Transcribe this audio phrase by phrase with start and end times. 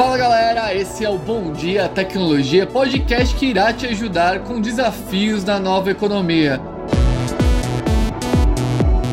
[0.00, 5.44] Fala galera, esse é o Bom Dia Tecnologia, podcast que irá te ajudar com desafios
[5.44, 6.58] da nova economia.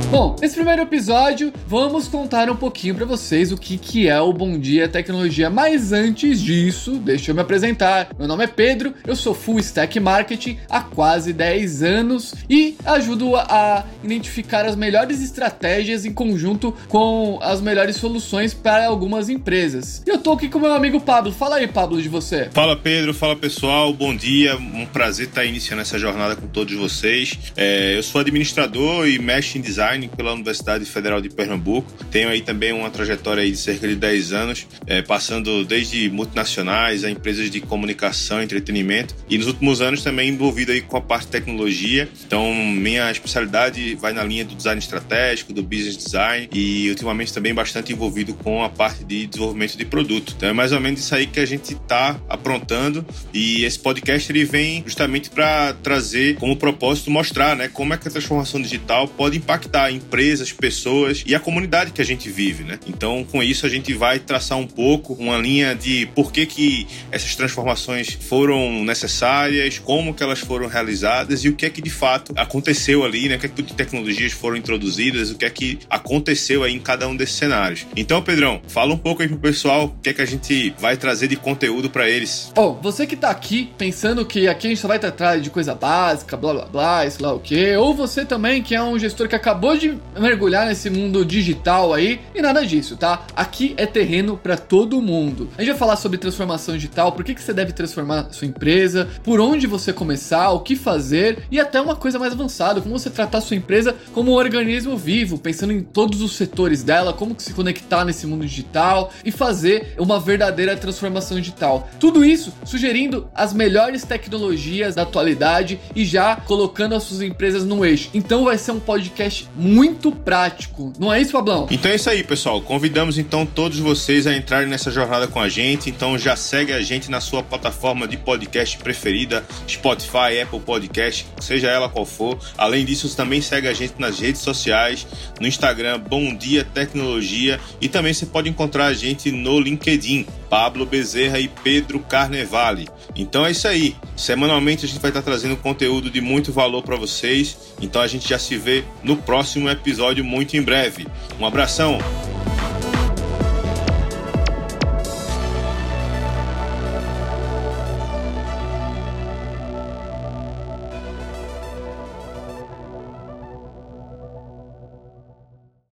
[0.09, 4.31] Bom, nesse primeiro episódio, vamos contar um pouquinho para vocês o que, que é o
[4.31, 5.49] Bom Dia Tecnologia.
[5.49, 8.07] Mas antes disso, deixa eu me apresentar.
[8.17, 13.35] Meu nome é Pedro, eu sou Full Stack Marketing há quase 10 anos e ajudo
[13.35, 20.03] a identificar as melhores estratégias em conjunto com as melhores soluções para algumas empresas.
[20.07, 21.34] E eu tô aqui com meu amigo Pablo.
[21.34, 22.49] Fala aí, Pablo, de você.
[22.53, 23.13] Fala, Pedro.
[23.13, 23.93] Fala, pessoal.
[23.93, 24.55] Bom dia.
[24.55, 27.37] Um prazer estar iniciando essa jornada com todos vocês.
[27.57, 31.91] É, eu sou administrador e mestre em design Pela Universidade Federal de Pernambuco.
[32.11, 37.03] Tenho aí também uma trajetória aí de cerca de 10 anos, é, passando desde multinacionais
[37.05, 39.15] a empresas de comunicação entretenimento.
[39.29, 42.09] E nos últimos anos também envolvido aí com a parte de tecnologia.
[42.25, 47.54] Então, minha especialidade vai na linha do design estratégico, do business design e ultimamente também
[47.54, 50.34] bastante envolvido com a parte de desenvolvimento de produto.
[50.35, 54.32] Então, é mais ou menos isso aí que a gente está aprontando e esse podcast
[54.32, 59.07] ele vem justamente para trazer como propósito mostrar, né, como é que a transformação digital
[59.07, 62.80] pode impactar empresas, pessoas e a comunidade que a gente vive, né?
[62.88, 66.88] Então, com isso a gente vai traçar um pouco uma linha de por que que
[67.12, 71.90] essas transformações foram necessárias, como que elas foram realizadas e o que é que de
[71.90, 73.35] fato aconteceu ali, né?
[73.35, 76.79] O que é que de tecnologias foram introduzidas, o que é que aconteceu aí em
[76.79, 77.85] cada um desses cenários.
[77.96, 80.97] Então, Pedrão, fala um pouco aí pro pessoal o que é que a gente vai
[80.97, 82.51] trazer de conteúdo para eles.
[82.56, 85.74] Bom, você que tá aqui pensando que aqui a gente só vai tratar de coisa
[85.74, 89.28] básica, blá blá blá, sei lá o que, ou você também que é um gestor
[89.28, 93.25] que acabou de mergulhar nesse mundo digital aí e nada disso, tá?
[93.35, 95.50] Aqui é terreno para todo mundo.
[95.57, 99.07] A gente vai falar sobre transformação digital, por que, que você deve transformar sua empresa,
[99.23, 103.09] por onde você começar, o que fazer e até uma coisa mais avançada, como você
[103.09, 107.53] tratar sua empresa como um organismo vivo, pensando em todos os setores dela, como se
[107.53, 111.89] conectar nesse mundo digital e fazer uma verdadeira transformação digital.
[111.99, 117.85] Tudo isso sugerindo as melhores tecnologias da atualidade e já colocando as suas empresas no
[117.85, 118.09] eixo.
[118.13, 119.66] Então vai ser um podcast muito
[120.11, 120.94] prático.
[121.00, 121.67] Não é isso, Fablão?
[121.69, 122.61] Então é isso aí, pessoal.
[122.61, 125.89] Convidamos então todos vocês a entrarem nessa jornada com a gente.
[125.89, 131.67] Então já segue a gente na sua plataforma de podcast preferida, Spotify, Apple Podcast, seja
[131.67, 132.38] ela qual for.
[132.57, 135.07] Além disso, também segue a gente nas redes sociais,
[135.39, 140.85] no Instagram Bom Dia Tecnologia e também você pode encontrar a gente no LinkedIn, Pablo
[140.85, 142.88] Bezerra e Pedro Carnevale.
[143.16, 143.95] Então é isso aí.
[144.16, 147.57] Semanalmente a gente vai estar trazendo conteúdo de muito valor para vocês.
[147.81, 149.17] Então a gente já se vê no
[149.57, 151.07] próximo episódio muito em breve.
[151.40, 151.97] Um abração.